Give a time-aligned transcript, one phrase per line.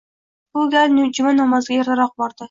[0.57, 2.39] Bu gal juma namoziga ertaroq bordi